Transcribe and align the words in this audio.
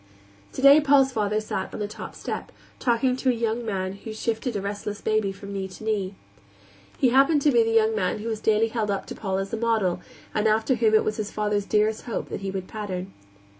Today 0.51 0.81
Paul's 0.81 1.11
father 1.11 1.39
sat 1.39 1.71
on 1.75 1.79
the 1.79 1.87
top 1.87 2.15
step, 2.15 2.51
talking 2.79 3.15
to 3.17 3.29
a 3.29 3.33
young 3.33 3.63
man 3.63 3.93
who 3.97 4.13
shifted 4.13 4.55
a 4.55 4.59
restless 4.61 4.99
baby 4.99 5.31
from 5.31 5.53
knee 5.53 5.67
to 5.67 5.83
knee. 5.83 6.15
He 6.97 7.09
happened 7.09 7.43
to 7.43 7.51
be 7.51 7.61
the 7.61 7.69
young 7.69 7.95
man 7.95 8.17
who 8.17 8.27
was 8.27 8.39
daily 8.39 8.69
held 8.69 8.89
up 8.89 9.05
to 9.05 9.15
Paul 9.15 9.37
as 9.37 9.53
a 9.53 9.57
model, 9.57 10.01
and 10.33 10.47
after 10.47 10.73
whom 10.73 10.95
it 10.95 11.03
was 11.03 11.17
his 11.17 11.29
father's 11.29 11.65
dearest 11.67 12.05
hope 12.05 12.29
that 12.29 12.41
he 12.41 12.49
would 12.49 12.67
pattern. 12.67 13.13